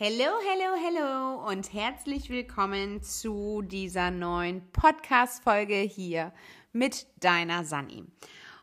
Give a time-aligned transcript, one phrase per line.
[0.00, 6.32] Hello, hello, hello und herzlich willkommen zu dieser neuen Podcast-Folge hier
[6.72, 8.04] mit deiner Sani.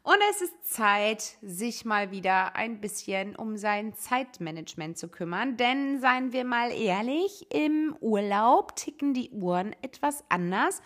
[0.04, 6.00] Und es ist Zeit, sich mal wieder ein bisschen um sein Zeitmanagement zu kümmern, denn
[6.00, 10.82] seien wir mal ehrlich, im Urlaub ticken die Uhren etwas anders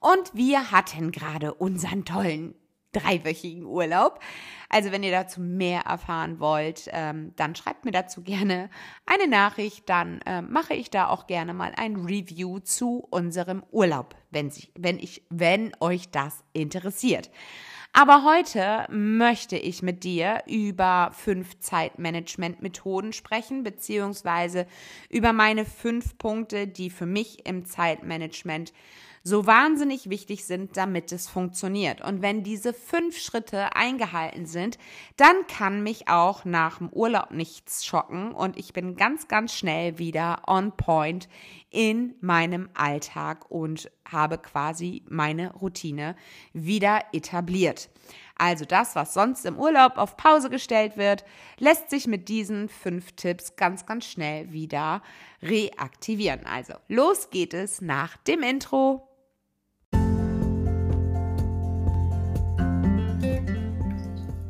[0.00, 2.54] und wir hatten gerade unseren tollen
[2.98, 4.20] dreiwöchigen Urlaub.
[4.68, 8.68] Also wenn ihr dazu mehr erfahren wollt, ähm, dann schreibt mir dazu gerne
[9.06, 9.88] eine Nachricht.
[9.88, 14.72] Dann äh, mache ich da auch gerne mal ein Review zu unserem Urlaub, wenn, sich,
[14.76, 17.30] wenn, ich, wenn euch das interessiert.
[17.98, 24.66] Aber heute möchte ich mit dir über fünf Zeitmanagement-Methoden sprechen, beziehungsweise
[25.08, 28.74] über meine fünf Punkte, die für mich im Zeitmanagement
[29.26, 32.00] so wahnsinnig wichtig sind, damit es funktioniert.
[32.00, 34.78] Und wenn diese fünf Schritte eingehalten sind,
[35.16, 39.98] dann kann mich auch nach dem Urlaub nichts schocken und ich bin ganz, ganz schnell
[39.98, 41.28] wieder on point
[41.70, 46.14] in meinem Alltag und habe quasi meine Routine
[46.52, 47.90] wieder etabliert.
[48.38, 51.24] Also das, was sonst im Urlaub auf Pause gestellt wird,
[51.58, 55.02] lässt sich mit diesen fünf Tipps ganz, ganz schnell wieder
[55.42, 56.46] reaktivieren.
[56.46, 59.08] Also los geht es nach dem Intro.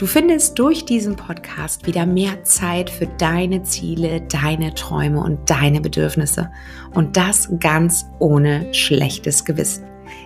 [0.00, 5.82] Du findest durch diesen Podcast wieder mehr Zeit für deine Ziele, deine Träume und deine
[5.82, 6.50] Bedürfnisse.
[6.94, 9.84] Und das ganz ohne schlechtes Gewissen.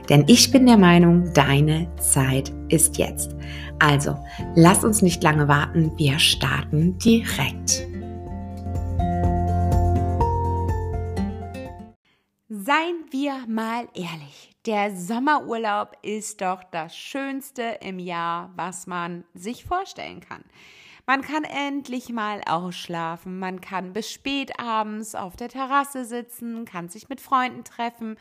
[0.08, 3.34] Denn ich bin der Meinung, deine Zeit ist jetzt.
[3.80, 4.16] Also,
[4.54, 7.84] lass uns nicht lange warten, wir starten direkt.
[12.48, 19.64] Seien wir mal ehrlich, der Sommerurlaub ist doch das Schönste im Jahr, was man sich
[19.64, 20.42] vorstellen kann.
[21.06, 26.88] Man kann endlich mal ausschlafen, man kann bis spät abends auf der Terrasse sitzen, kann
[26.88, 28.16] sich mit Freunden treffen,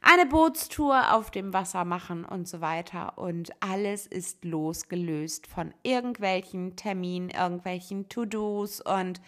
[0.00, 3.18] eine Bootstour auf dem Wasser machen und so weiter.
[3.18, 9.20] Und alles ist losgelöst von irgendwelchen Terminen, irgendwelchen To-Dos und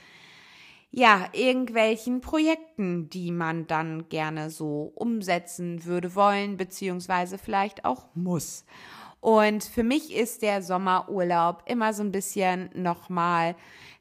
[0.98, 8.64] ja, irgendwelchen Projekten, die man dann gerne so umsetzen würde wollen, beziehungsweise vielleicht auch muss.
[9.20, 13.56] Und für mich ist der Sommerurlaub immer so ein bisschen nochmal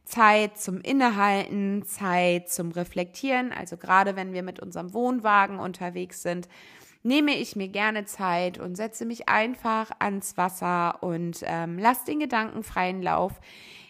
[0.05, 3.51] Zeit zum Innehalten, Zeit zum Reflektieren.
[3.51, 6.47] Also gerade wenn wir mit unserem Wohnwagen unterwegs sind,
[7.03, 12.21] nehme ich mir gerne Zeit und setze mich einfach ans Wasser und ähm, lasse den
[12.21, 13.33] Gedanken freien Lauf.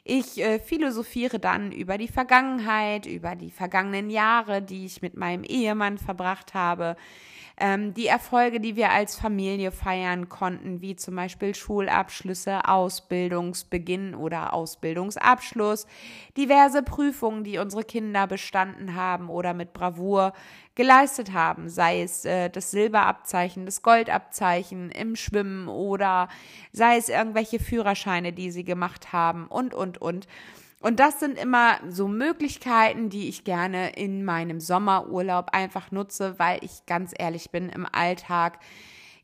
[0.08, 5.44] Ich äh, philosophiere dann über die Vergangenheit, über die vergangenen Jahre, die ich mit meinem
[5.44, 6.96] Ehemann verbracht habe,
[7.58, 14.54] ähm, die Erfolge, die wir als Familie feiern konnten, wie zum Beispiel Schulabschlüsse, Ausbildungsbeginn oder
[14.54, 15.88] Ausbildungsabschluss,
[16.38, 20.34] diverse Prüfungen, die unsere Kinder bestanden haben oder mit Bravour
[20.76, 26.28] geleistet haben, sei es äh, das Silberabzeichen, das Goldabzeichen im Schwimmen oder
[26.72, 30.28] sei es irgendwelche Führerscheine, die sie gemacht haben und, und, und.
[30.82, 36.60] Und das sind immer so Möglichkeiten, die ich gerne in meinem Sommerurlaub einfach nutze, weil
[36.62, 38.60] ich ganz ehrlich bin, im Alltag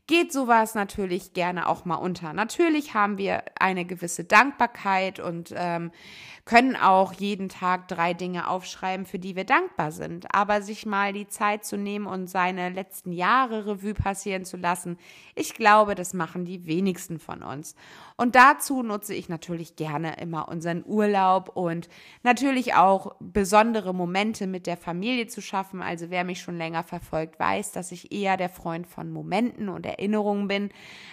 [0.06, 2.32] geht sowas natürlich gerne auch mal unter.
[2.32, 5.92] Natürlich haben wir eine gewisse Dankbarkeit und ähm,
[6.44, 10.34] können auch jeden Tag drei Dinge aufschreiben, für die wir dankbar sind.
[10.34, 14.98] Aber sich mal die Zeit zu nehmen und seine letzten Jahre Revue passieren zu lassen,
[15.36, 17.76] ich glaube, das machen die wenigsten von uns.
[18.16, 21.88] Und dazu nutze ich natürlich gerne immer unseren Urlaub und
[22.22, 25.82] natürlich auch besondere Momente mit der Familie zu schaffen.
[25.82, 29.86] Also wer mich schon länger verfolgt, weiß, dass ich eher der Freund von Momenten und
[29.86, 30.70] Erinnerungen bin,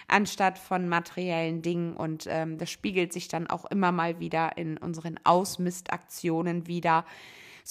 [0.08, 1.96] anstatt von materiellen Dingen.
[1.96, 7.06] Und ähm, das spiegelt sich dann auch immer mal wieder in unseren Ausmistaktionen wieder.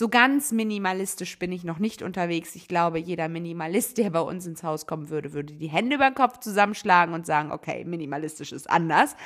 [0.00, 2.54] So ganz minimalistisch bin ich noch nicht unterwegs.
[2.54, 6.08] Ich glaube, jeder Minimalist, der bei uns ins Haus kommen würde, würde die Hände über
[6.08, 9.16] den Kopf zusammenschlagen und sagen, okay, minimalistisch ist anders.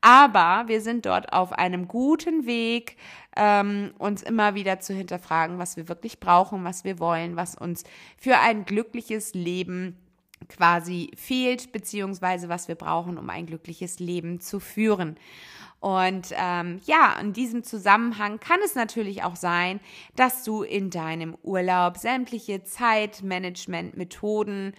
[0.00, 2.96] Aber wir sind dort auf einem guten Weg,
[3.36, 7.84] ähm, uns immer wieder zu hinterfragen, was wir wirklich brauchen, was wir wollen, was uns
[8.16, 9.94] für ein glückliches Leben
[10.48, 15.18] quasi fehlt, beziehungsweise was wir brauchen, um ein glückliches Leben zu führen.
[15.80, 19.78] Und ähm, ja, in diesem Zusammenhang kann es natürlich auch sein,
[20.16, 24.72] dass du in deinem Urlaub sämtliche Zeitmanagement-Methoden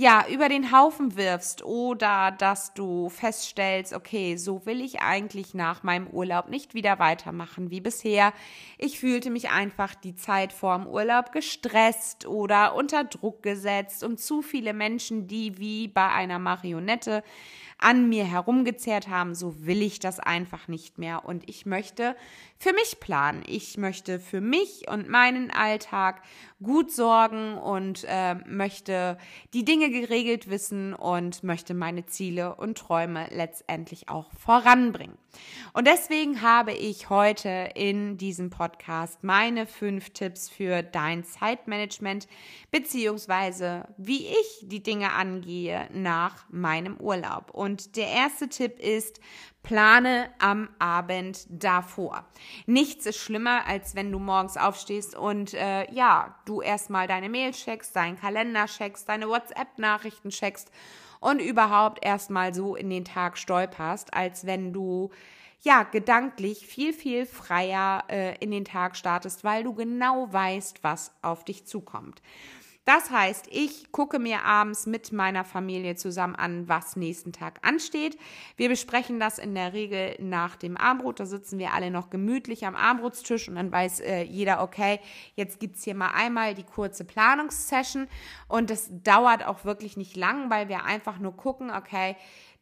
[0.00, 5.82] ja, über den Haufen wirfst oder dass du feststellst, okay, so will ich eigentlich nach
[5.82, 8.32] meinem Urlaub nicht wieder weitermachen wie bisher.
[8.78, 14.40] Ich fühlte mich einfach die Zeit vorm Urlaub gestresst oder unter Druck gesetzt und zu
[14.40, 17.22] viele Menschen, die wie bei einer Marionette
[17.80, 21.24] an mir herumgezehrt haben, so will ich das einfach nicht mehr.
[21.24, 22.16] Und ich möchte
[22.58, 23.42] für mich planen.
[23.46, 26.22] Ich möchte für mich und meinen Alltag
[26.62, 29.16] gut sorgen und äh, möchte
[29.54, 35.16] die Dinge geregelt wissen und möchte meine Ziele und Träume letztendlich auch voranbringen.
[35.72, 42.26] Und deswegen habe ich heute in diesem Podcast meine fünf Tipps für dein Zeitmanagement
[42.70, 47.50] beziehungsweise wie ich die Dinge angehe nach meinem Urlaub.
[47.52, 49.20] Und der erste Tipp ist,
[49.62, 52.24] Plane am Abend davor.
[52.66, 57.52] Nichts ist schlimmer, als wenn du morgens aufstehst und äh, ja, du erstmal deine Mail
[57.52, 60.70] checkst, deinen Kalender checkst, deine WhatsApp-Nachrichten checkst
[61.20, 65.10] und überhaupt erstmal so in den Tag stolperst, als wenn du
[65.62, 71.12] ja gedanklich viel, viel freier äh, in den Tag startest, weil du genau weißt, was
[71.20, 72.22] auf dich zukommt.
[72.86, 78.18] Das heißt, ich gucke mir abends mit meiner Familie zusammen an, was nächsten Tag ansteht.
[78.56, 81.20] Wir besprechen das in der Regel nach dem Armbrot.
[81.20, 84.98] Da sitzen wir alle noch gemütlich am Armbrotstisch und dann weiß äh, jeder, okay,
[85.34, 88.08] jetzt gibt es hier mal einmal die kurze Planungssession.
[88.48, 92.16] Und das dauert auch wirklich nicht lang, weil wir einfach nur gucken, okay,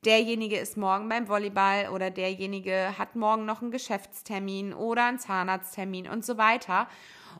[0.04, 6.08] derjenige ist morgen beim Volleyball oder derjenige hat morgen noch einen Geschäftstermin oder einen Zahnarzttermin
[6.08, 6.88] und so weiter.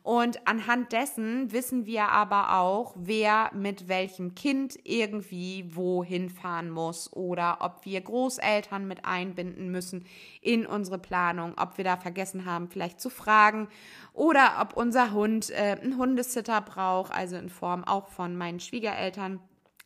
[0.02, 7.12] Und anhand dessen wissen wir aber auch, wer mit welchem Kind irgendwie wohin fahren muss
[7.12, 10.05] oder ob wir Großeltern mit einbinden müssen
[10.40, 13.69] in unsere Planung, ob wir da vergessen haben, vielleicht zu fragen
[14.12, 19.40] oder ob unser Hund äh, einen Hundesitter braucht, also in Form auch von meinen Schwiegereltern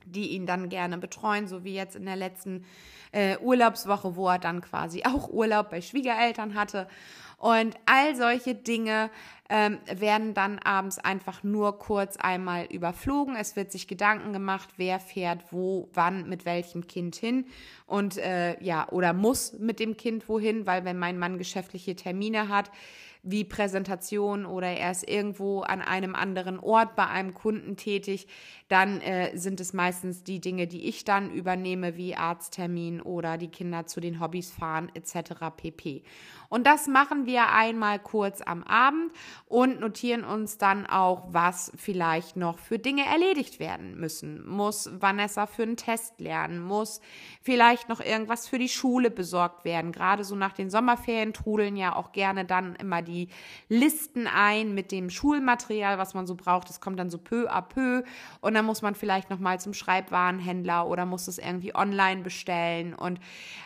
[0.06, 2.64] die ihn dann gerne betreuen, so wie jetzt in der letzten
[3.12, 6.88] äh, Urlaubswoche, wo er dann quasi auch Urlaub bei Schwiegereltern hatte.
[7.42, 9.10] Und all solche Dinge
[9.48, 13.34] ähm, werden dann abends einfach nur kurz einmal überflogen.
[13.34, 17.46] Es wird sich Gedanken gemacht, wer fährt wo, wann, mit welchem Kind hin
[17.88, 22.48] und äh, ja, oder muss mit dem Kind wohin, weil wenn mein Mann geschäftliche Termine
[22.48, 22.70] hat,
[23.22, 28.26] wie Präsentation oder er ist irgendwo an einem anderen Ort bei einem Kunden tätig,
[28.68, 33.50] dann äh, sind es meistens die Dinge, die ich dann übernehme, wie Arzttermin oder die
[33.50, 35.34] Kinder zu den Hobbys fahren etc.
[35.56, 36.02] pp.
[36.48, 39.12] Und das machen wir einmal kurz am Abend
[39.46, 44.46] und notieren uns dann auch, was vielleicht noch für Dinge erledigt werden müssen.
[44.46, 46.60] Muss Vanessa für einen Test lernen?
[46.60, 47.00] Muss
[47.40, 49.92] vielleicht noch irgendwas für die Schule besorgt werden?
[49.92, 53.11] Gerade so nach den Sommerferien trudeln ja auch gerne dann immer die
[53.68, 56.68] Listen ein mit dem Schulmaterial, was man so braucht.
[56.68, 58.02] Das kommt dann so peu à peu
[58.40, 62.94] und dann muss man vielleicht noch mal zum Schreibwarenhändler oder muss es irgendwie online bestellen
[62.94, 63.20] und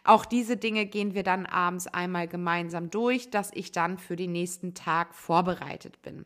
[0.04, 4.32] auch diese Dinge gehen wir dann abends einmal gemeinsam durch, dass ich dann für den
[4.32, 6.25] nächsten Tag vorbereitet bin.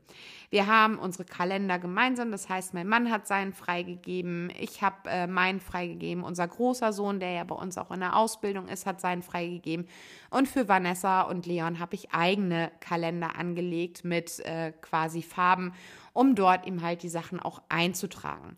[0.51, 5.29] Wir haben unsere Kalender gemeinsam, das heißt, mein Mann hat seinen freigegeben, ich habe äh,
[5.29, 9.01] meinen freigegeben, unser großer Sohn, der ja bei uns auch in der Ausbildung ist, hat
[9.01, 9.87] seinen freigegeben.
[10.29, 15.73] Und für Vanessa und Leon habe ich eigene Kalender angelegt mit äh, quasi Farben,
[16.13, 18.57] um dort ihm halt die Sachen auch einzutragen.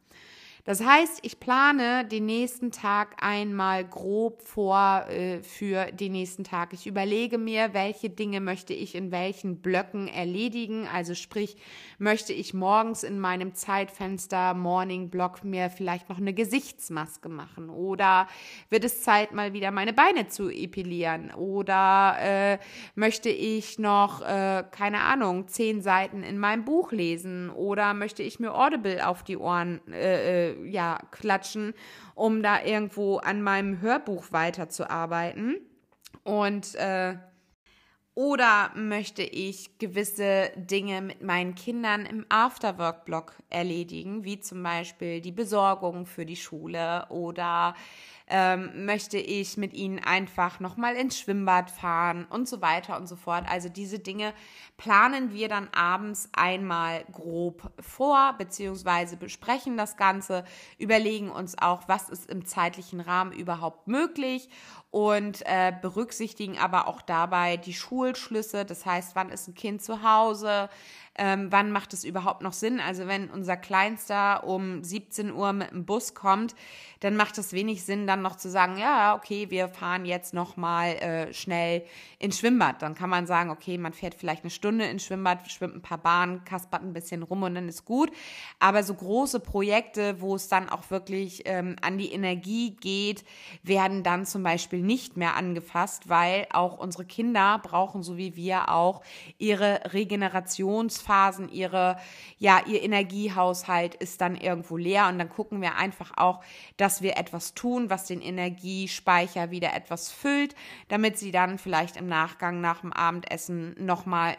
[0.65, 6.73] Das heißt, ich plane den nächsten Tag einmal grob vor äh, für den nächsten Tag.
[6.73, 10.87] Ich überlege mir, welche Dinge möchte ich in welchen Blöcken erledigen.
[10.87, 11.57] Also sprich,
[11.99, 18.29] möchte ich morgens in meinem Zeitfenster Morning Block mir vielleicht noch eine Gesichtsmaske machen oder
[18.71, 22.59] wird es Zeit mal wieder meine Beine zu epilieren oder äh,
[22.95, 28.39] möchte ich noch äh, keine Ahnung zehn Seiten in meinem Buch lesen oder möchte ich
[28.39, 31.75] mir Audible auf die Ohren äh, ja, klatschen,
[32.15, 35.57] um da irgendwo an meinem Hörbuch weiterzuarbeiten.
[36.25, 37.17] Und äh,
[38.15, 45.33] oder möchte ich gewisse Dinge mit meinen Kindern im Afterwork-Blog erledigen, wie zum Beispiel die
[45.33, 47.75] Besorgung für die Schule oder
[48.35, 53.15] ähm, möchte ich mit ihnen einfach nochmal ins Schwimmbad fahren und so weiter und so
[53.15, 53.45] fort.
[53.47, 54.33] Also diese Dinge
[54.79, 60.45] planen wir dann abends einmal grob vor, beziehungsweise besprechen das Ganze,
[60.79, 64.49] überlegen uns auch, was ist im zeitlichen Rahmen überhaupt möglich
[64.91, 68.65] und äh, berücksichtigen aber auch dabei die Schulschlüsse.
[68.65, 70.71] Das heißt, wann ist ein Kind zu Hause?
[71.17, 72.81] Ähm, wann macht es überhaupt noch Sinn.
[72.81, 76.55] Also wenn unser Kleinster um 17 Uhr mit dem Bus kommt,
[77.01, 80.57] dann macht es wenig Sinn, dann noch zu sagen, ja, okay, wir fahren jetzt noch
[80.57, 81.85] mal äh, schnell
[82.19, 82.81] ins Schwimmbad.
[82.81, 85.99] Dann kann man sagen, okay, man fährt vielleicht eine Stunde ins Schwimmbad, schwimmt ein paar
[85.99, 88.13] Bahnen, kaspert ein bisschen rum und dann ist gut.
[88.61, 93.25] Aber so große Projekte, wo es dann auch wirklich ähm, an die Energie geht,
[93.65, 98.69] werden dann zum Beispiel nicht mehr angefasst, weil auch unsere Kinder brauchen, so wie wir
[98.69, 99.03] auch,
[99.39, 99.93] ihre
[101.03, 101.97] Regenerationsphasen, ihre,
[102.39, 106.43] ja, ihr Energiehaushalt ist dann irgendwo leer und dann gucken wir einfach auch,
[106.77, 110.55] dass wir etwas tun, was den Energiespeicher wieder etwas füllt,
[110.89, 114.37] damit sie dann vielleicht im Nachgang nach dem Abendessen nochmal,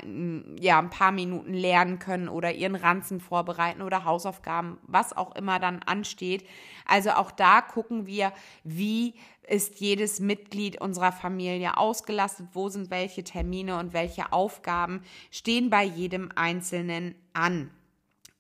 [0.60, 5.60] ja, ein paar Minuten lernen können oder ihren Ranzen vorbereiten oder Hausaufgaben, was auch immer
[5.60, 6.48] dann ansteht.
[6.86, 9.14] Also auch da gucken wir, wie
[9.48, 15.84] ist jedes Mitglied unserer Familie ausgelastet, wo sind welche Termine und welche Aufgaben stehen bei
[15.84, 17.70] jedem Einzelnen an.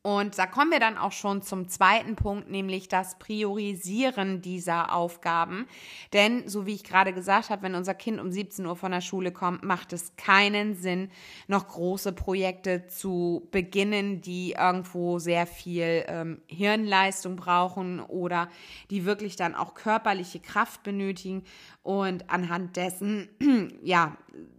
[0.05, 5.65] Und da kommen wir dann auch schon zum zweiten Punkt, nämlich das Priorisieren dieser Aufgaben.
[6.11, 8.99] Denn, so wie ich gerade gesagt habe, wenn unser Kind um 17 Uhr von der
[8.99, 11.09] Schule kommt, macht es keinen Sinn,
[11.47, 18.49] noch große Projekte zu beginnen, die irgendwo sehr viel ähm, Hirnleistung brauchen oder
[18.89, 21.45] die wirklich dann auch körperliche Kraft benötigen.
[21.81, 23.29] Und anhand dessen,
[23.83, 24.17] ja,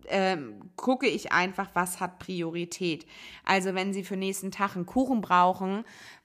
[0.08, 3.06] ähm, gucke ich einfach, was hat Priorität.
[3.44, 5.33] Also wenn Sie für nächsten Tag einen Kuchen brauchen,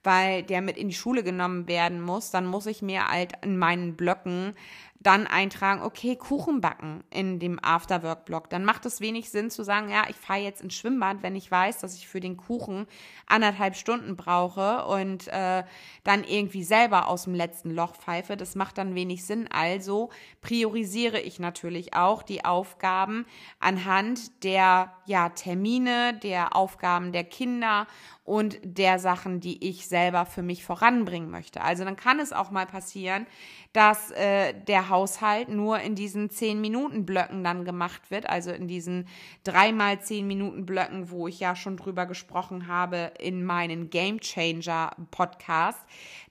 [0.02, 3.58] weil der mit in die Schule genommen werden muss, dann muss ich mir halt in
[3.58, 4.54] meinen Blöcken
[5.02, 8.50] dann eintragen, okay, Kuchen backen in dem Afterwork-Blog.
[8.50, 11.50] Dann macht es wenig Sinn zu sagen, ja, ich fahre jetzt ins Schwimmbad, wenn ich
[11.50, 12.86] weiß, dass ich für den Kuchen
[13.26, 15.64] anderthalb Stunden brauche und äh,
[16.04, 18.36] dann irgendwie selber aus dem letzten Loch pfeife.
[18.36, 19.48] Das macht dann wenig Sinn.
[19.50, 20.10] Also
[20.42, 23.24] priorisiere ich natürlich auch die Aufgaben
[23.58, 27.86] anhand der ja, Termine, der Aufgaben der Kinder
[28.30, 31.62] und der Sachen, die ich selber für mich voranbringen möchte.
[31.62, 33.26] Also dann kann es auch mal passieren,
[33.72, 38.68] dass äh, der Haushalt nur in diesen zehn Minuten Blöcken dann gemacht wird, also in
[38.68, 39.08] diesen
[39.42, 44.92] dreimal zehn Minuten Blöcken, wo ich ja schon drüber gesprochen habe in meinen Game Changer
[45.10, 45.80] Podcast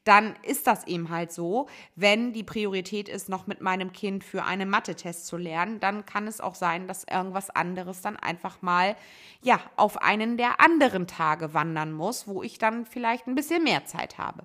[0.04, 1.68] dann ist das eben halt so.
[1.96, 6.28] Wenn die Priorität ist, noch mit meinem Kind für einen Mathe-Test zu lernen, dann kann
[6.28, 8.96] es auch sein, dass irgendwas anderes dann einfach mal,
[9.42, 13.86] ja, auf einen der anderen Tage wandern muss, wo ich dann vielleicht ein bisschen mehr
[13.86, 14.44] Zeit habe.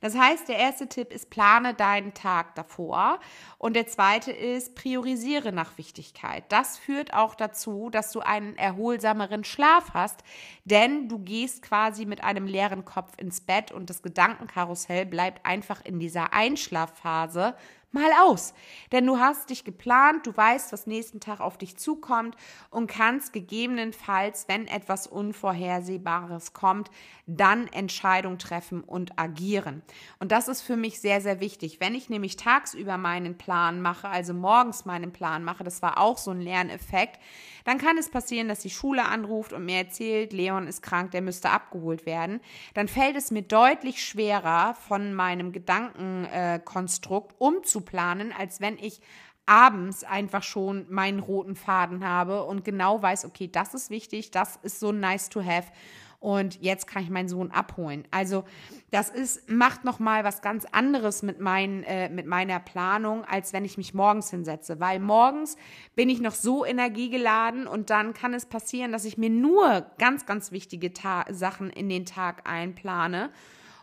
[0.00, 3.20] Das heißt, der erste Tipp ist, plane deinen Tag davor.
[3.58, 6.44] Und der zweite ist, priorisiere nach Wichtigkeit.
[6.50, 10.20] Das führt auch dazu, dass du einen erholsameren Schlaf hast,
[10.64, 15.84] denn du gehst quasi mit einem leeren Kopf ins Bett und das Gedankenkarussell bleibt einfach
[15.84, 17.54] in dieser Einschlafphase
[17.92, 18.52] mal aus.
[18.92, 22.36] Denn du hast dich geplant, du weißt, was nächsten Tag auf dich zukommt
[22.70, 26.90] und kannst gegebenenfalls, wenn etwas Unvorhersehbares kommt,
[27.26, 29.82] dann Entscheidung treffen und agieren.
[30.20, 31.80] Und das ist für mich sehr, sehr wichtig.
[31.80, 36.18] Wenn ich nämlich tagsüber meinen Plan mache, also morgens meinen Plan mache, das war auch
[36.18, 37.18] so ein Lerneffekt,
[37.64, 41.22] dann kann es passieren, dass die Schule anruft und mir erzählt, Leon ist krank, der
[41.22, 42.40] müsste abgeholt werden.
[42.74, 47.34] Dann fällt es mir deutlich schwerer, von meinem Gedankenkonstrukt
[47.76, 49.00] äh, umzuplanen, als wenn ich
[49.46, 54.58] abends einfach schon meinen roten Faden habe und genau weiß, okay, das ist wichtig, das
[54.62, 55.70] ist so nice to have
[56.18, 58.08] und jetzt kann ich meinen Sohn abholen.
[58.10, 58.44] Also
[58.90, 63.64] das ist, macht nochmal was ganz anderes mit, mein, äh, mit meiner Planung, als wenn
[63.64, 64.80] ich mich morgens hinsetze.
[64.80, 65.56] Weil morgens
[65.94, 70.26] bin ich noch so energiegeladen und dann kann es passieren, dass ich mir nur ganz,
[70.26, 73.30] ganz wichtige Ta Sachen in den Tag einplane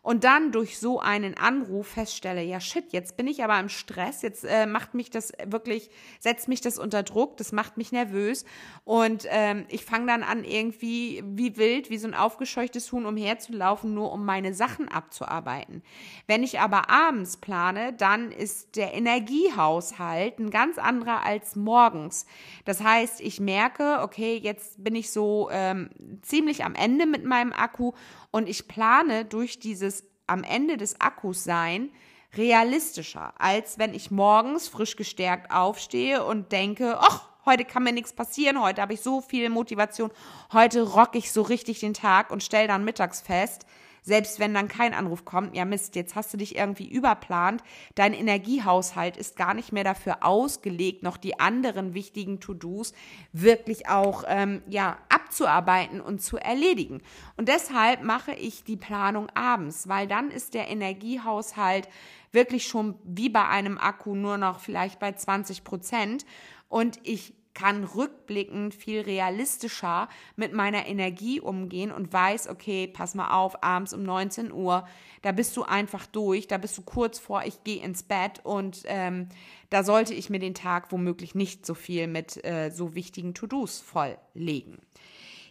[0.03, 4.22] und dann durch so einen Anruf feststelle, ja shit, jetzt bin ich aber im Stress,
[4.22, 8.43] jetzt äh, macht mich das wirklich, setzt mich das unter Druck, das macht mich nervös
[8.83, 13.93] und ähm, ich fange dann an irgendwie wie wild, wie so ein aufgescheuchtes Huhn umherzulaufen,
[13.93, 15.81] nur um meine Sachen abzuarbeiten.
[16.27, 22.25] Wenn ich aber abends plane, dann ist der Energiehaushalt ein ganz anderer als morgens.
[22.65, 25.89] Das heißt, ich merke, okay, jetzt bin ich so ähm,
[26.22, 27.93] ziemlich am Ende mit meinem Akku
[28.31, 29.93] und ich plane durch dieses
[30.34, 31.92] am Ende des Akkus sein
[32.36, 38.12] realistischer, als wenn ich morgens frisch gestärkt aufstehe und denke, ach, heute kann mir nichts
[38.12, 40.12] passieren, heute habe ich so viel Motivation,
[40.52, 43.68] heute rock ich so richtig den Tag und stelle dann mittags fest,
[44.03, 47.63] selbst wenn dann kein Anruf kommt, ja Mist, jetzt hast du dich irgendwie überplant,
[47.95, 52.93] dein Energiehaushalt ist gar nicht mehr dafür ausgelegt, noch die anderen wichtigen To-Dos
[53.31, 57.01] wirklich auch ähm, ja abzuarbeiten und zu erledigen.
[57.38, 61.88] Und deshalb mache ich die Planung abends, weil dann ist der Energiehaushalt
[62.31, 66.25] wirklich schon wie bei einem Akku nur noch vielleicht bei 20 Prozent
[66.67, 73.31] und ich kann rückblickend viel realistischer mit meiner Energie umgehen und weiß, okay, pass mal
[73.31, 74.88] auf, abends um 19 Uhr,
[75.22, 78.83] da bist du einfach durch, da bist du kurz vor, ich gehe ins Bett und
[78.86, 79.29] ähm,
[79.69, 83.79] da sollte ich mir den Tag womöglich nicht so viel mit äh, so wichtigen To-Dos
[83.81, 84.79] volllegen.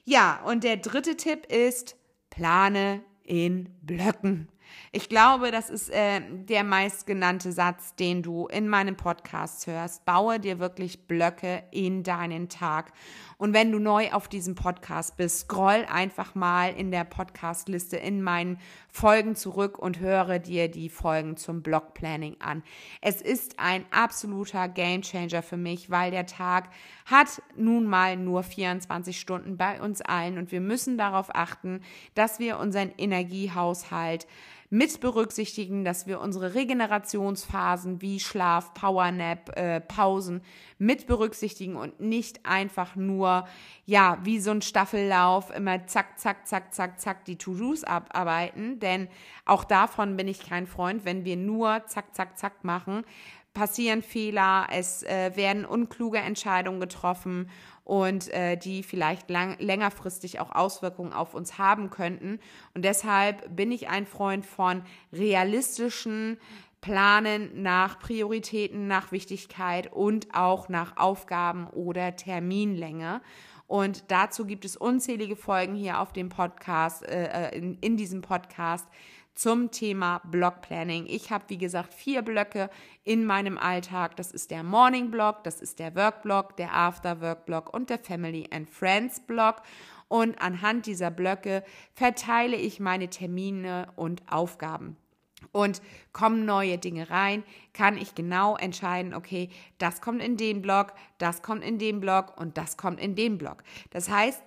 [0.04, 1.96] Ja, und der dritte Tipp ist,
[2.30, 4.48] plane in Blöcken.
[4.92, 10.04] Ich glaube, das ist äh, der meistgenannte Satz, den du in meinem Podcast hörst.
[10.04, 12.92] Baue dir wirklich Blöcke in deinen Tag.
[13.42, 18.22] Und wenn du neu auf diesem Podcast bist, scroll einfach mal in der Podcastliste in
[18.22, 22.62] meinen Folgen zurück und höre dir die Folgen zum Blockplanning an.
[23.00, 26.68] Es ist ein absoluter Gamechanger für mich, weil der Tag
[27.06, 31.80] hat nun mal nur 24 Stunden bei uns allen und wir müssen darauf achten,
[32.14, 34.28] dass wir unseren Energiehaushalt
[34.72, 40.40] mit berücksichtigen, dass wir unsere Regenerationsphasen wie Schlaf, Powernap, äh, Pausen
[40.78, 43.46] mit berücksichtigen und nicht einfach nur,
[43.84, 48.80] ja, wie so ein Staffellauf immer zack, zack, zack, zack, zack die To-Dos abarbeiten.
[48.80, 49.08] Denn
[49.44, 53.04] auch davon bin ich kein Freund, wenn wir nur zack, zack, zack machen
[53.54, 57.50] passieren Fehler, es äh, werden unkluge Entscheidungen getroffen
[57.84, 62.38] und äh, die vielleicht lang, längerfristig auch Auswirkungen auf uns haben könnten.
[62.74, 66.38] Und deshalb bin ich ein Freund von realistischen
[66.80, 73.20] Planen nach Prioritäten, nach Wichtigkeit und auch nach Aufgaben oder Terminlänge.
[73.68, 78.20] Und dazu gibt es unzählige Folgen hier auf dem Podcast, äh, äh in, in diesem
[78.20, 78.86] Podcast
[79.34, 81.06] zum Thema Blockplanning.
[81.06, 82.70] Ich habe, wie gesagt, vier Blöcke
[83.04, 84.16] in meinem Alltag.
[84.16, 87.90] Das ist der Morning Block, das ist der Work Block, der After Work Block und
[87.90, 89.62] der Family and Friends Block.
[90.08, 94.96] Und anhand dieser Blöcke verteile ich meine Termine und Aufgaben.
[95.50, 99.48] Und kommen neue Dinge rein, kann ich genau entscheiden, okay,
[99.78, 103.38] das kommt in den Block, das kommt in den Block und das kommt in den
[103.38, 103.64] Block.
[103.90, 104.40] Das heißt,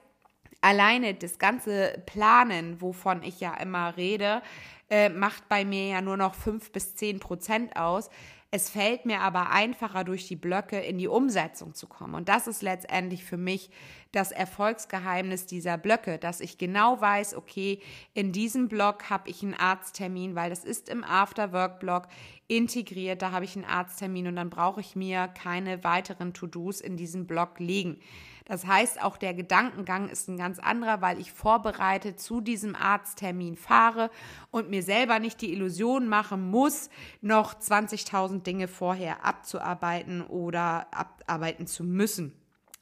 [0.62, 4.42] alleine das ganze Planen, wovon ich ja immer rede,
[4.89, 8.10] äh, macht bei mir ja nur noch fünf bis zehn Prozent aus.
[8.51, 12.15] Es fällt mir aber einfacher, durch die Blöcke in die Umsetzung zu kommen.
[12.15, 13.70] Und das ist letztendlich für mich
[14.13, 17.82] das Erfolgsgeheimnis dieser Blöcke, dass ich genau weiß, okay,
[18.13, 22.08] in diesem Block habe ich einen Arzttermin, weil das ist im After-Work-Block
[22.48, 26.96] integriert, da habe ich einen Arzttermin und dann brauche ich mir keine weiteren To-Dos in
[26.96, 28.00] diesem Block legen.
[28.46, 33.58] Das heißt, auch der Gedankengang ist ein ganz anderer, weil ich vorbereitet zu diesem Arzttermin
[33.58, 34.12] fahre
[34.51, 41.66] und mir selber nicht die Illusion machen muss, noch 20.000 Dinge vorher abzuarbeiten oder abarbeiten
[41.66, 42.34] zu müssen,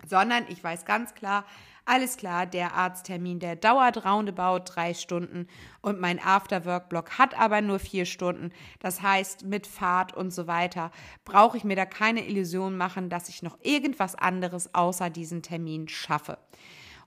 [0.06, 1.45] sondern ich weiß ganz klar,
[1.86, 5.48] alles klar, der Arzttermin, der dauert roundabout drei Stunden
[5.82, 8.52] und mein Afterwork-Block hat aber nur vier Stunden.
[8.80, 10.91] Das heißt, mit Fahrt und so weiter
[11.26, 15.89] brauche ich mir da keine Illusion machen, dass ich noch irgendwas anderes außer diesen Termin
[15.89, 16.38] schaffe.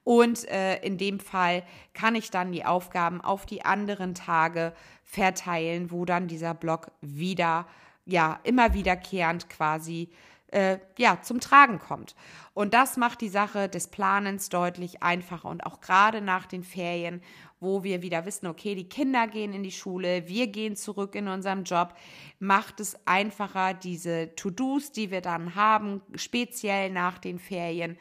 [0.05, 5.91] Und äh, in dem Fall kann ich dann die Aufgaben auf die anderen Tage verteilen,
[5.91, 7.67] wo dann dieser Block wieder,
[8.05, 10.11] ja, immer wiederkehrend quasi
[10.49, 12.15] äh, ja, zum Tragen kommt.
[12.55, 15.49] Und das macht die Sache des Planens deutlich einfacher.
[15.49, 17.21] Und auch gerade nach den Ferien,
[17.61, 21.29] wo wir wieder wissen, okay, die Kinder gehen in die Schule, wir gehen zurück in
[21.29, 21.95] unserem Job,
[22.39, 27.99] macht es einfacher, diese To-Dos, die wir dann haben, speziell nach den Ferien,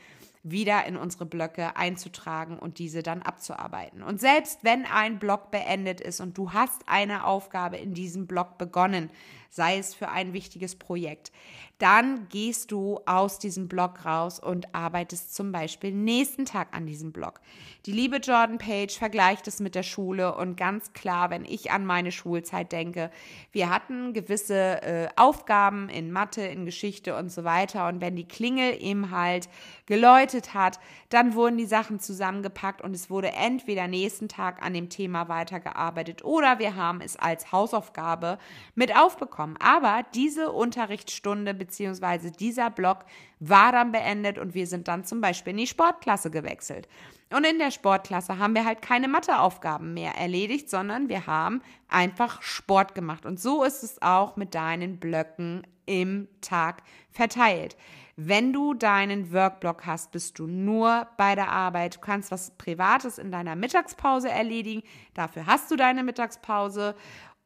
[0.47, 4.03] wieder in unsere Blöcke einzutragen und diese dann abzuarbeiten.
[4.03, 8.59] Und selbst wenn ein Block beendet ist und du hast eine Aufgabe in diesem Block
[8.59, 9.09] begonnen,
[9.49, 11.31] sei es für ein wichtiges Projekt,
[11.77, 17.11] dann gehst du aus diesem Blog raus und arbeitest zum Beispiel nächsten Tag an diesem
[17.11, 17.41] Blog.
[17.85, 21.85] Die liebe Jordan Page vergleicht es mit der Schule und ganz klar, wenn ich an
[21.85, 23.11] meine Schulzeit denke,
[23.51, 28.27] wir hatten gewisse äh, Aufgaben in Mathe, in Geschichte und so weiter und wenn die
[28.27, 29.49] Klingel eben halt
[29.85, 30.79] geläutet hat,
[31.09, 36.23] dann wurden die Sachen zusammengepackt und es wurde entweder nächsten Tag an dem Thema weitergearbeitet
[36.23, 38.37] oder wir haben es als Hausaufgabe
[38.75, 39.34] mit aufbekommen.
[39.59, 43.05] Aber diese Unterrichtsstunde beziehungsweise dieser Block
[43.39, 46.87] war dann beendet und wir sind dann zum Beispiel in die Sportklasse gewechselt.
[47.33, 52.41] Und in der Sportklasse haben wir halt keine Matheaufgaben mehr erledigt, sondern wir haben einfach
[52.41, 53.25] Sport gemacht.
[53.25, 57.75] Und so ist es auch mit deinen Blöcken im Tag verteilt.
[58.17, 61.97] Wenn du deinen Workblock hast, bist du nur bei der Arbeit.
[61.97, 64.83] Du kannst was Privates in deiner Mittagspause erledigen.
[65.13, 66.95] Dafür hast du deine Mittagspause.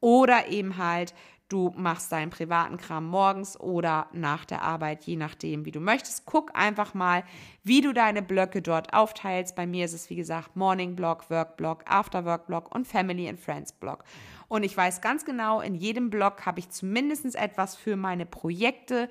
[0.00, 1.12] Oder eben halt,
[1.50, 6.24] Du machst deinen privaten Kram morgens oder nach der Arbeit, je nachdem, wie du möchtest.
[6.24, 7.24] Guck einfach mal,
[7.64, 9.56] wie du deine Blöcke dort aufteilst.
[9.56, 13.28] Bei mir ist es, wie gesagt, Morning Block, Work Block, After Work Block und Family
[13.28, 14.04] and Friends Block.
[14.46, 19.10] Und ich weiß ganz genau, in jedem Block habe ich zumindest etwas für meine Projekte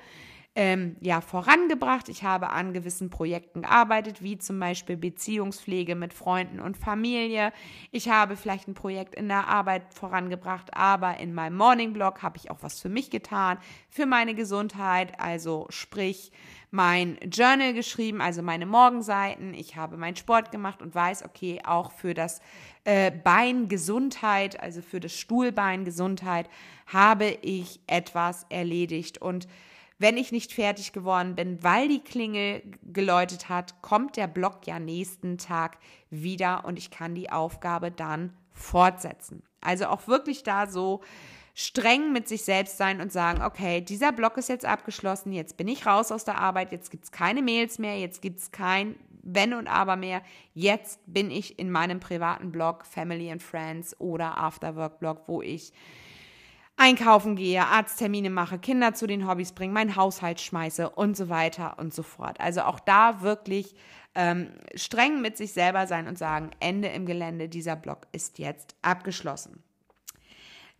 [0.55, 2.09] ähm, ja, vorangebracht.
[2.09, 7.53] Ich habe an gewissen Projekten gearbeitet, wie zum Beispiel Beziehungspflege mit Freunden und Familie.
[7.91, 12.37] Ich habe vielleicht ein Projekt in der Arbeit vorangebracht, aber in meinem Morning Blog habe
[12.37, 13.59] ich auch was für mich getan,
[13.89, 16.31] für meine Gesundheit, also sprich
[16.71, 19.53] mein Journal geschrieben, also meine Morgenseiten.
[19.53, 22.41] Ich habe meinen Sport gemacht und weiß, okay, auch für das
[22.83, 26.49] äh, Beingesundheit, also für das Stuhlbeingesundheit,
[26.87, 29.47] habe ich etwas erledigt und
[29.99, 34.79] wenn ich nicht fertig geworden bin, weil die Klingel geläutet hat, kommt der Block ja
[34.79, 35.77] nächsten Tag
[36.09, 39.43] wieder und ich kann die Aufgabe dann fortsetzen.
[39.61, 41.01] Also auch wirklich da so
[41.53, 45.67] streng mit sich selbst sein und sagen, okay, dieser Block ist jetzt abgeschlossen, jetzt bin
[45.67, 48.95] ich raus aus der Arbeit, jetzt gibt es keine Mails mehr, jetzt gibt es kein
[49.21, 50.21] Wenn und Aber mehr,
[50.53, 55.73] jetzt bin ich in meinem privaten Blog Family and Friends oder Afterwork Blog, wo ich
[56.79, 61.77] einkaufen gehe, Arzttermine mache, Kinder zu den Hobbys bringe, meinen Haushalt schmeiße und so weiter
[61.77, 62.39] und so fort.
[62.39, 63.75] Also auch da wirklich
[64.15, 68.75] ähm, streng mit sich selber sein und sagen, Ende im Gelände, dieser Block ist jetzt
[68.81, 69.63] abgeschlossen.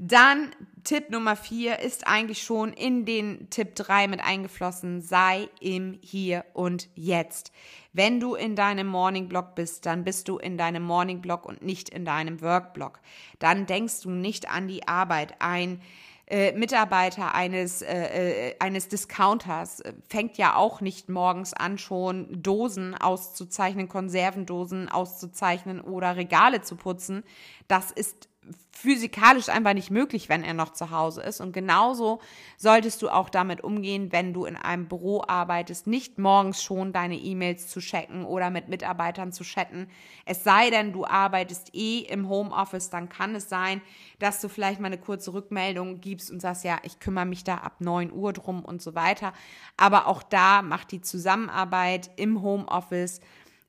[0.02, 5.02] Dann Tipp Nummer vier ist eigentlich schon in den Tipp drei mit eingeflossen.
[5.02, 7.52] Sei im Hier und Jetzt.
[8.00, 11.62] Wenn du in deinem Morning Block bist, dann bist du in deinem Morning Block und
[11.62, 13.02] nicht in deinem Work Block.
[13.40, 15.34] Dann denkst du nicht an die Arbeit.
[15.40, 15.82] Ein
[16.26, 22.42] äh, Mitarbeiter eines, äh, äh eines Discounters äh, fängt ja auch nicht morgens an, schon
[22.42, 27.26] Dosen auszuzeichnen, Konservendosen auszuzeichnen oder Regale zu putzen.
[27.68, 28.30] Das ist
[28.72, 31.42] physikalisch einfach nicht möglich, wenn er noch zu Hause ist.
[31.42, 32.20] Und genauso
[32.56, 37.18] solltest du auch damit umgehen, wenn du in einem Büro arbeitest, nicht morgens schon deine
[37.18, 39.90] E-Mails zu checken oder mit Mitarbeitern zu chatten.
[40.26, 43.82] Es sei denn, du arbeitest eh im Homeoffice, dann kann es sein,
[44.20, 47.56] dass du vielleicht mal eine kurze Rückmeldung gibst und sagst, ja, ich kümmere mich da
[47.56, 49.34] ab 9 Uhr drum und so weiter.
[49.76, 53.20] Aber auch da macht die Zusammenarbeit im Homeoffice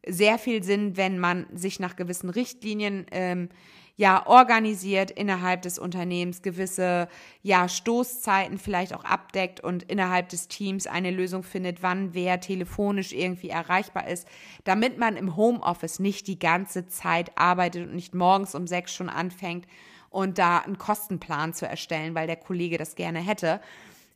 [0.06, 3.48] sehr viel Sinn, wenn man sich nach gewissen Richtlinien ähm,
[4.00, 7.06] ja organisiert innerhalb des Unternehmens gewisse
[7.42, 13.12] ja Stoßzeiten vielleicht auch abdeckt und innerhalb des Teams eine Lösung findet, wann wer telefonisch
[13.12, 14.26] irgendwie erreichbar ist,
[14.64, 19.10] damit man im Homeoffice nicht die ganze Zeit arbeitet und nicht morgens um sechs schon
[19.10, 19.66] anfängt
[20.08, 23.60] und da einen Kostenplan zu erstellen, weil der Kollege das gerne hätte,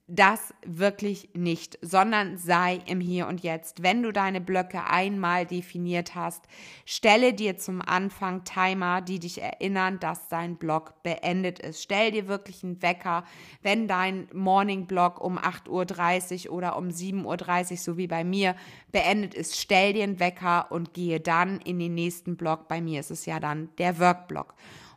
[0.07, 3.83] das wirklich nicht, sondern sei im Hier und Jetzt.
[3.83, 6.45] Wenn du deine Blöcke einmal definiert hast,
[6.85, 11.83] stelle dir zum Anfang Timer, die dich erinnern, dass dein Block beendet ist.
[11.83, 13.25] Stell dir wirklich einen Wecker,
[13.63, 18.57] wenn dein Morning Block um 8.30 Uhr oder um 7.30 Uhr, so wie bei mir,
[18.93, 19.59] beendet ist.
[19.59, 22.69] Stell dir einen Wecker und gehe dann in den nächsten Block.
[22.69, 24.55] Bei mir ist es ja dann der Workblock.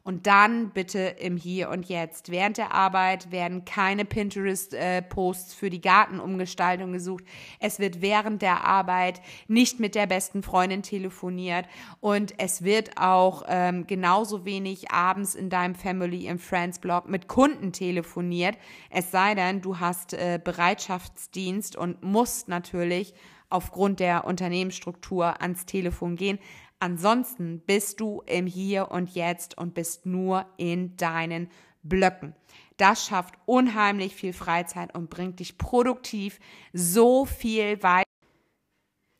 [0.08, 2.32] Und dann bitte im Hier und Jetzt.
[2.32, 7.26] Während der Arbeit werden keine Pinterest-Posts für die Gartenumgestaltung gesucht.
[7.60, 11.65] Es wird während der Arbeit nicht mit der besten Freundin telefoniert.
[12.00, 17.28] Und es wird auch ähm, genauso wenig abends in deinem Family and Friends Blog mit
[17.28, 18.58] Kunden telefoniert.
[18.89, 23.13] Es sei denn, du hast äh, Bereitschaftsdienst und musst natürlich
[23.50, 26.39] aufgrund der Unternehmensstruktur ans Telefon gehen.
[26.79, 31.49] Ansonsten bist du im Hier und Jetzt und bist nur in deinen
[31.81, 32.35] Blöcken.
[32.77, 36.39] Das schafft unheimlich viel Freizeit und bringt dich produktiv
[36.73, 38.03] so viel weiter.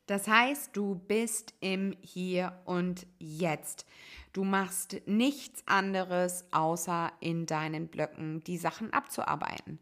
[0.06, 3.84] Das heißt, du bist im Hier und Jetzt.
[4.32, 9.78] Du machst nichts anderes, außer in deinen Blöcken die Sachen abzuarbeiten.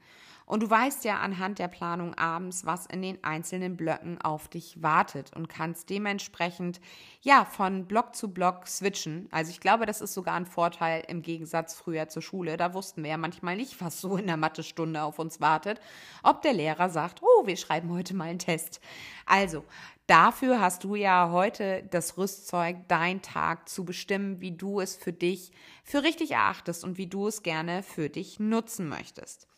[0.46, 4.80] Und du weißt ja anhand der Planung abends, was in den einzelnen Blöcken auf dich
[4.80, 6.80] wartet und kannst dementsprechend
[7.20, 9.28] ja von Block zu Block switchen.
[9.32, 12.56] Also ich glaube, das ist sogar ein Vorteil im Gegensatz früher zur Schule.
[12.56, 15.80] Da wussten wir ja manchmal nicht, was so in der Mathestunde auf uns wartet.
[16.22, 18.80] Ob der Lehrer sagt, oh, wir schreiben heute mal einen Test.
[19.26, 19.64] Also,
[20.06, 25.12] Dafür hast du ja heute das Rüstzeug, dein Tag zu bestimmen, wie du es für
[25.12, 25.50] dich
[25.82, 29.48] für richtig erachtest und wie du es gerne für dich nutzen möchtest.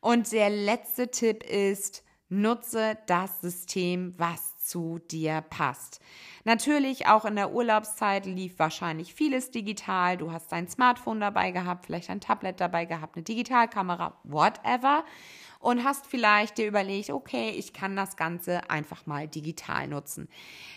[0.00, 6.00] Und der letzte Tipp ist, nutze das System, was zu dir passt.
[6.44, 10.16] Natürlich auch in der Urlaubszeit lief wahrscheinlich vieles digital.
[10.16, 15.04] Du hast dein Smartphone dabei gehabt, vielleicht ein Tablet dabei gehabt, eine Digitalkamera, whatever.
[15.64, 20.28] Und hast vielleicht dir überlegt, okay, ich kann das Ganze einfach mal digital nutzen.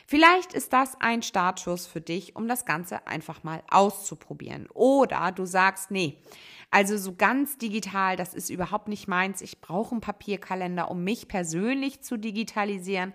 [0.05, 4.69] Vielleicht ist das ein Startschuss für dich, um das Ganze einfach mal auszuprobieren.
[4.73, 6.17] Oder du sagst, nee,
[6.71, 9.41] also so ganz digital, das ist überhaupt nicht meins.
[9.41, 13.13] Ich brauche einen Papierkalender, um mich persönlich zu digitalisieren.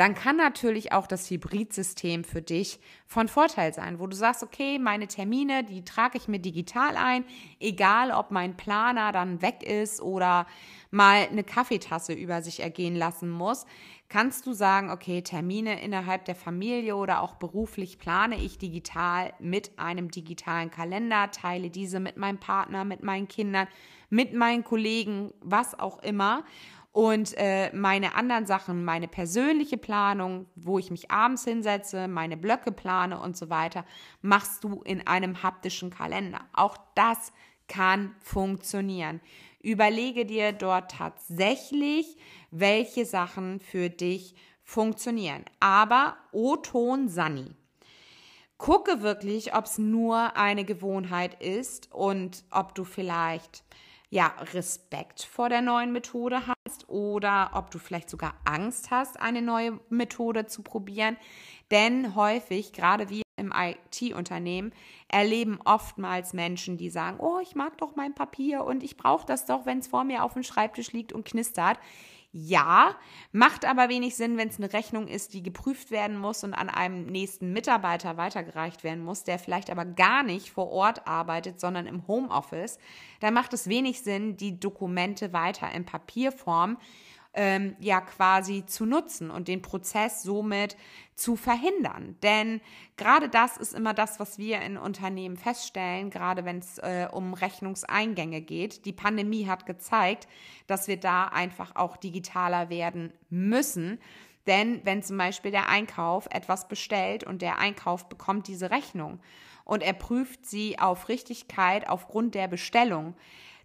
[0.00, 4.78] Dann kann natürlich auch das Hybridsystem für dich von Vorteil sein, wo du sagst, okay,
[4.78, 7.22] meine Termine, die trage ich mir digital ein,
[7.58, 10.46] egal ob mein Planer dann weg ist oder
[10.90, 13.66] mal eine Kaffeetasse über sich ergehen lassen muss,
[14.08, 19.78] kannst du sagen, okay, Termine innerhalb der Familie oder auch beruflich plane ich digital mit
[19.78, 23.68] einem digitalen Kalender, teile diese mit meinem Partner, mit meinen Kindern,
[24.08, 26.42] mit meinen Kollegen, was auch immer.
[26.92, 32.72] Und äh, meine anderen Sachen, meine persönliche Planung, wo ich mich abends hinsetze, meine Blöcke
[32.72, 33.84] plane und so weiter,
[34.22, 36.40] machst du in einem haptischen Kalender.
[36.52, 37.32] Auch das
[37.68, 39.20] kann funktionieren.
[39.62, 42.16] Überlege dir dort tatsächlich,
[42.50, 45.44] welche Sachen für dich funktionieren.
[45.60, 47.54] Aber O-Ton Sani.
[48.58, 53.64] Gucke wirklich, ob es nur eine Gewohnheit ist und ob du vielleicht
[54.10, 59.40] ja Respekt vor der neuen Methode hast oder ob du vielleicht sogar Angst hast, eine
[59.40, 61.16] neue Methode zu probieren.
[61.70, 64.72] Denn häufig, gerade wir im IT-Unternehmen,
[65.08, 69.46] erleben oftmals Menschen, die sagen, oh, ich mag doch mein Papier und ich brauche das
[69.46, 71.78] doch, wenn es vor mir auf dem Schreibtisch liegt und knistert.
[72.32, 72.94] Ja,
[73.32, 76.70] macht aber wenig Sinn, wenn es eine Rechnung ist, die geprüft werden muss und an
[76.70, 81.86] einem nächsten Mitarbeiter weitergereicht werden muss, der vielleicht aber gar nicht vor Ort arbeitet, sondern
[81.86, 82.78] im Homeoffice.
[83.18, 86.78] Da macht es wenig Sinn, die Dokumente weiter in Papierform
[87.32, 90.76] ähm, ja quasi zu nutzen und den Prozess somit
[91.14, 92.16] zu verhindern.
[92.22, 92.60] Denn
[92.96, 97.34] gerade das ist immer das, was wir in Unternehmen feststellen, gerade wenn es äh, um
[97.34, 98.84] Rechnungseingänge geht.
[98.84, 100.26] Die Pandemie hat gezeigt,
[100.66, 104.00] dass wir da einfach auch digitaler werden müssen.
[104.46, 109.20] Denn wenn zum Beispiel der Einkauf etwas bestellt und der Einkauf bekommt diese Rechnung
[109.64, 113.14] und er prüft sie auf Richtigkeit aufgrund der Bestellung,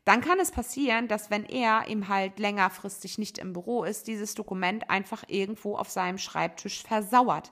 [0.05, 4.35] dann kann es passieren, dass wenn er ihm halt längerfristig nicht im Büro ist, dieses
[4.35, 7.51] Dokument einfach irgendwo auf seinem Schreibtisch versauert.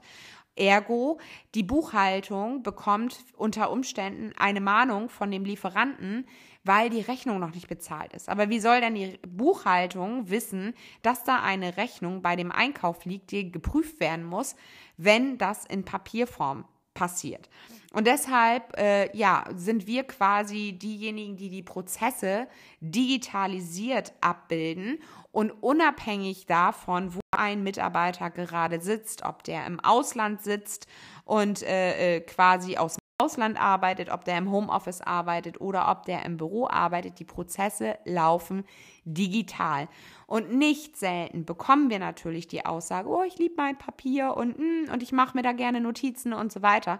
[0.55, 1.19] Ergo,
[1.55, 6.27] die Buchhaltung bekommt unter Umständen eine Mahnung von dem Lieferanten,
[6.63, 8.29] weil die Rechnung noch nicht bezahlt ist.
[8.29, 13.31] Aber wie soll denn die Buchhaltung wissen, dass da eine Rechnung bei dem Einkauf liegt,
[13.31, 14.55] die geprüft werden muss,
[14.95, 17.49] wenn das in Papierform passiert?
[17.93, 22.47] Und deshalb, äh, ja, sind wir quasi diejenigen, die die Prozesse
[22.81, 24.99] digitalisiert abbilden
[25.31, 30.87] und unabhängig davon, wo ein Mitarbeiter gerade sitzt, ob der im Ausland sitzt
[31.25, 36.25] und äh, äh quasi aus Ausland arbeitet, ob der im Homeoffice arbeitet oder ob der
[36.25, 38.65] im Büro arbeitet, die Prozesse laufen
[39.05, 39.87] digital.
[40.27, 44.91] Und nicht selten bekommen wir natürlich die Aussage, oh, ich liebe mein Papier und, mm,
[44.91, 46.99] und ich mache mir da gerne Notizen und so weiter.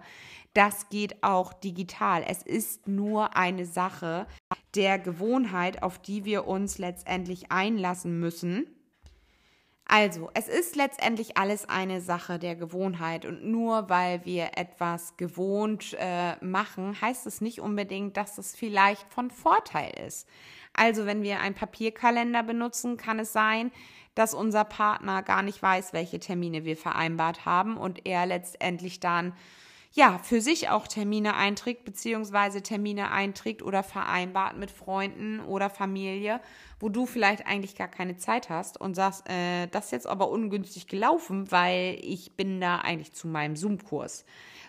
[0.54, 2.24] Das geht auch digital.
[2.26, 4.26] Es ist nur eine Sache
[4.74, 8.66] der Gewohnheit, auf die wir uns letztendlich einlassen müssen.
[9.86, 15.94] Also, es ist letztendlich alles eine Sache der Gewohnheit und nur weil wir etwas gewohnt
[15.98, 20.26] äh, machen, heißt es nicht unbedingt, dass es vielleicht von Vorteil ist.
[20.72, 23.70] Also, wenn wir einen Papierkalender benutzen, kann es sein,
[24.14, 29.34] dass unser Partner gar nicht weiß, welche Termine wir vereinbart haben und er letztendlich dann
[29.96, 36.40] ja, für sich auch Termine einträgt, beziehungsweise Termine einträgt oder vereinbart mit Freunden oder Familie,
[36.80, 40.30] wo du vielleicht eigentlich gar keine Zeit hast und sagst, äh, das ist jetzt aber
[40.30, 44.24] ungünstig gelaufen, weil ich bin da eigentlich zu meinem Zoom-Kurs.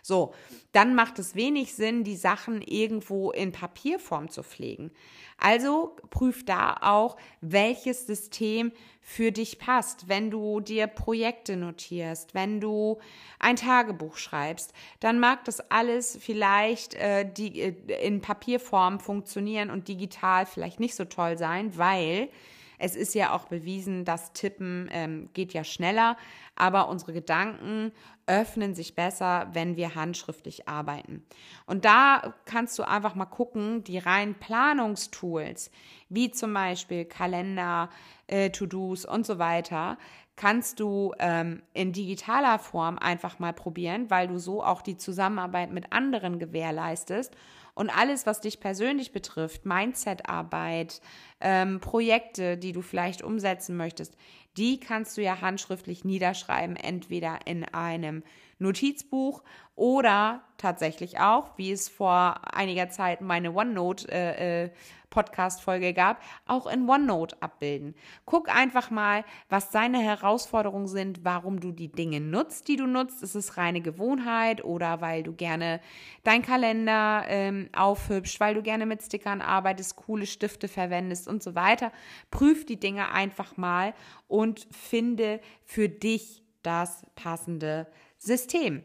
[0.05, 0.35] So,
[0.71, 4.91] dann macht es wenig Sinn, die Sachen irgendwo in Papierform zu pflegen.
[5.39, 10.07] Also prüf da auch, welches System für dich passt.
[10.07, 12.99] Wenn du dir Projekte notierst, wenn du
[13.39, 19.87] ein Tagebuch schreibst, dann mag das alles vielleicht äh, die, äh, in Papierform funktionieren und
[19.87, 22.29] digital vielleicht nicht so toll sein, weil
[22.77, 26.17] es ist ja auch bewiesen, dass Tippen ähm, geht ja schneller,
[26.55, 27.91] aber unsere Gedanken
[28.27, 31.23] öffnen sich besser, wenn wir handschriftlich arbeiten.
[31.65, 35.71] Und da kannst du einfach mal gucken, die reinen Planungstools,
[36.09, 37.89] wie zum Beispiel Kalender,
[38.27, 39.97] äh, To-Dos und so weiter,
[40.35, 45.71] kannst du ähm, in digitaler Form einfach mal probieren, weil du so auch die Zusammenarbeit
[45.71, 47.35] mit anderen gewährleistest
[47.73, 51.01] und alles, was dich persönlich betrifft, Mindset-Arbeit,
[51.41, 54.15] ähm, Projekte, die du vielleicht umsetzen möchtest,
[54.57, 58.23] die kannst du ja handschriftlich niederschreiben, entweder in einem
[58.59, 59.43] Notizbuch
[59.75, 64.69] oder tatsächlich auch, wie es vor einiger Zeit meine OneNote äh, äh,
[65.15, 67.95] Podcast-Folge gab, auch in OneNote abbilden.
[68.25, 73.23] Guck einfach mal, was deine Herausforderungen sind, warum du die Dinge nutzt, die du nutzt.
[73.23, 75.79] Ist es reine Gewohnheit oder weil du gerne
[76.23, 81.55] dein Kalender ähm, aufhübscht, weil du gerne mit Stickern arbeitest, coole Stifte verwendest und so
[81.55, 81.91] weiter.
[82.29, 83.93] Prüf die Dinge einfach mal
[84.27, 87.87] und finde für dich das passende
[88.25, 88.83] System.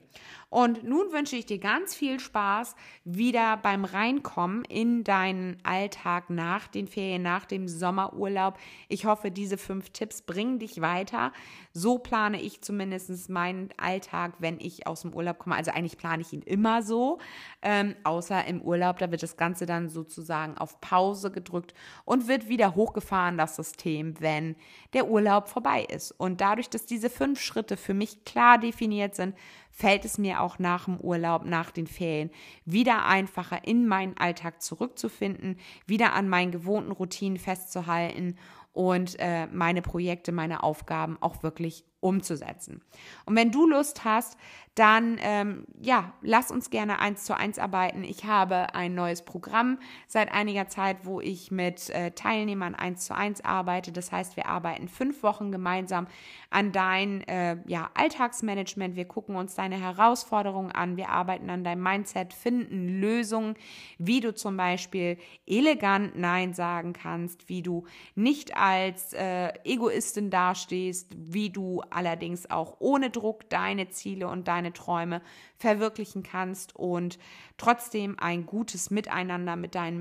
[0.51, 6.67] Und nun wünsche ich dir ganz viel Spaß wieder beim Reinkommen in deinen Alltag nach
[6.67, 8.59] den Ferien, nach dem Sommerurlaub.
[8.89, 11.33] Ich hoffe, diese fünf Tipps bringen dich weiter.
[11.73, 15.55] So plane ich zumindest meinen Alltag, wenn ich aus dem Urlaub komme.
[15.55, 17.19] Also eigentlich plane ich ihn immer so,
[17.63, 18.99] ähm, außer im Urlaub.
[18.99, 24.21] Da wird das Ganze dann sozusagen auf Pause gedrückt und wird wieder hochgefahren, das System,
[24.21, 24.57] wenn
[24.95, 26.11] der Urlaub vorbei ist.
[26.11, 29.37] Und dadurch, dass diese fünf Schritte für mich klar definiert sind,
[29.71, 32.31] fällt es mir auch nach dem Urlaub, nach den Ferien
[32.65, 38.37] wieder einfacher, in meinen Alltag zurückzufinden, wieder an meinen gewohnten Routinen festzuhalten
[38.73, 42.83] und äh, meine Projekte, meine Aufgaben auch wirklich umzusetzen.
[43.27, 44.37] Und wenn du Lust hast,
[44.77, 48.05] dann ähm, ja, lass uns gerne eins zu eins arbeiten.
[48.05, 53.15] Ich habe ein neues Programm seit einiger Zeit, wo ich mit äh, Teilnehmern eins zu
[53.15, 53.91] eins arbeite.
[53.91, 56.07] Das heißt, wir arbeiten fünf Wochen gemeinsam
[56.51, 58.95] an dein äh, ja, Alltagsmanagement.
[58.95, 60.97] Wir gucken uns deine Herausforderungen an.
[60.97, 63.57] Wir arbeiten an deinem Mindset, finden Lösungen,
[63.99, 71.13] wie du zum Beispiel elegant Nein sagen kannst, wie du nicht als äh, Egoistin dastehst,
[71.17, 75.21] wie du allerdings auch ohne Druck deine Ziele und deine Träume
[75.57, 77.19] verwirklichen kannst und
[77.59, 80.01] trotzdem ein gutes Miteinander mit deinen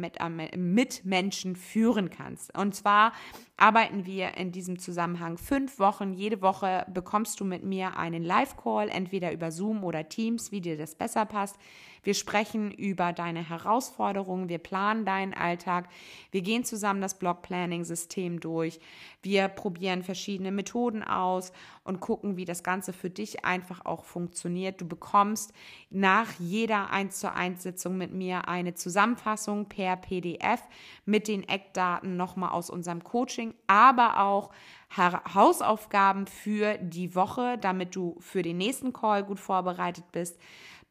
[0.74, 2.58] Mitmenschen führen kannst.
[2.58, 3.12] Und zwar
[3.58, 6.14] arbeiten wir in diesem Zusammenhang fünf Wochen.
[6.14, 10.78] Jede Woche bekommst du mit mir einen Live-Call, entweder über Zoom oder Teams, wie dir
[10.78, 11.58] das besser passt.
[12.04, 15.90] Wir sprechen über deine Herausforderungen, wir planen deinen Alltag,
[16.32, 18.80] wir gehen zusammen das Block-Planning-System durch,
[19.22, 21.52] wir probieren verschiedene Methoden aus
[21.84, 24.80] und gucken, wie das Ganze für dich einfach auch funktioniert.
[24.80, 25.54] Du bekommst
[25.90, 30.62] nach jeder 1 zu 1 Sitzung mit mir eine Zusammenfassung per PDF
[31.06, 34.52] mit den Eckdaten nochmal aus unserem Coaching, aber auch
[34.98, 40.40] Hausaufgaben für die Woche, damit du für den nächsten Call gut vorbereitet bist.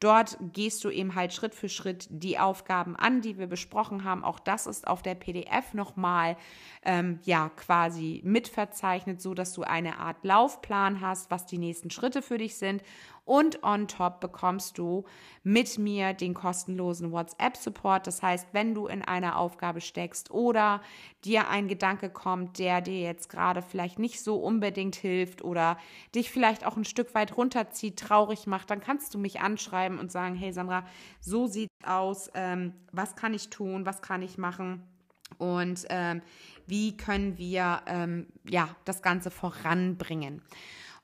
[0.01, 4.23] Dort gehst du eben halt Schritt für Schritt die Aufgaben an, die wir besprochen haben.
[4.23, 6.37] Auch das ist auf der PDF nochmal
[6.85, 12.23] ähm, ja quasi mitverzeichnet, so dass du eine Art Laufplan hast, was die nächsten Schritte
[12.23, 12.83] für dich sind.
[13.29, 15.05] Und on top bekommst du
[15.43, 18.07] mit mir den kostenlosen WhatsApp-Support.
[18.07, 20.81] Das heißt, wenn du in einer Aufgabe steckst oder
[21.27, 25.77] dir ein Gedanke kommt, der dir jetzt gerade vielleicht nicht so unbedingt hilft oder
[26.15, 30.11] dich vielleicht auch ein Stück weit runterzieht, traurig macht, dann kannst du mich anschreiben und
[30.11, 30.87] sagen, hey Sandra,
[31.21, 34.83] so sieht es aus, ähm, was kann ich tun, was kann ich machen?
[35.37, 36.23] Und ähm,
[36.67, 40.41] wie können wir ähm, ja, das Ganze voranbringen.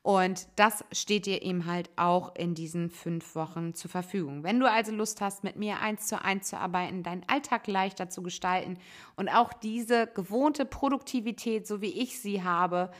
[0.04, 4.42] Und das steht dir eben halt auch in diesen fünf Wochen zur Verfügung.
[4.42, 8.10] Wenn du also Lust hast, mit mir eins zu eins zu arbeiten, deinen Alltag leichter
[8.10, 8.76] zu gestalten
[9.16, 12.90] und auch diese gewohnte Produktivität, so wie ich sie habe,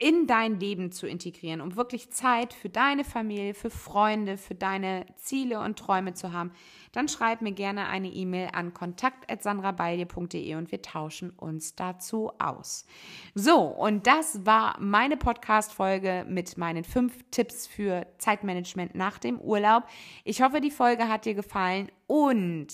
[0.00, 5.06] in dein Leben zu integrieren, um wirklich Zeit für deine Familie, für Freunde, für deine
[5.16, 6.52] Ziele und Träume zu haben,
[6.92, 12.86] dann schreib mir gerne eine E-Mail an kontakt@sandrabeide.de und wir tauschen uns dazu aus.
[13.34, 19.40] So, und das war meine Podcast Folge mit meinen fünf Tipps für Zeitmanagement nach dem
[19.40, 19.82] Urlaub.
[20.24, 22.72] Ich hoffe, die Folge hat dir gefallen und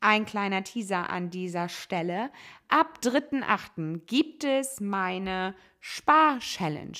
[0.00, 2.30] ein kleiner Teaser an dieser Stelle.
[2.68, 4.00] Ab 3.8.
[4.06, 5.54] gibt es meine
[5.88, 6.98] Spar-Challenge.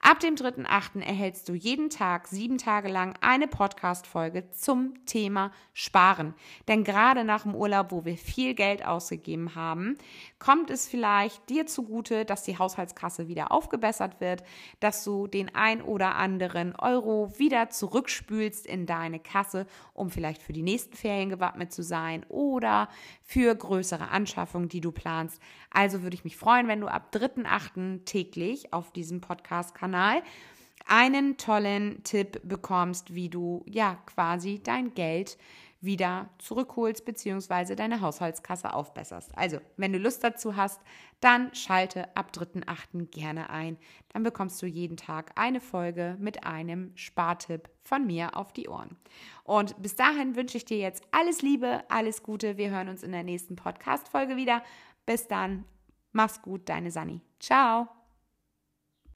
[0.00, 1.00] Ab dem 3.8.
[1.00, 6.34] erhältst du jeden Tag, sieben Tage lang, eine Podcast-Folge zum Thema Sparen.
[6.68, 9.98] Denn gerade nach dem Urlaub, wo wir viel Geld ausgegeben haben,
[10.38, 14.44] kommt es vielleicht dir zugute, dass die Haushaltskasse wieder aufgebessert wird,
[14.78, 20.52] dass du den ein oder anderen Euro wieder zurückspülst in deine Kasse, um vielleicht für
[20.52, 22.88] die nächsten Ferien gewappnet zu sein oder
[23.24, 25.40] für größere Anschaffungen, die du planst.
[25.70, 28.04] Also würde ich mich freuen, wenn du ab 3.8.
[28.04, 30.22] täglich auf diesem Podcast-Kanal
[30.86, 35.38] einen tollen Tipp bekommst, wie du ja quasi dein Geld
[35.80, 37.76] wieder zurückholst bzw.
[37.76, 39.30] deine Haushaltskasse aufbesserst.
[39.36, 40.80] Also, wenn du Lust dazu hast,
[41.20, 43.06] dann schalte ab 3.8.
[43.10, 43.76] gerne ein.
[44.12, 48.96] Dann bekommst du jeden Tag eine Folge mit einem Spartipp von mir auf die Ohren.
[49.44, 52.56] Und bis dahin wünsche ich dir jetzt alles Liebe, alles Gute.
[52.56, 54.62] Wir hören uns in der nächsten Podcast-Folge wieder.
[55.08, 55.64] Bis dann.
[56.12, 57.22] Mach's gut, deine Sani.
[57.40, 57.88] Ciao.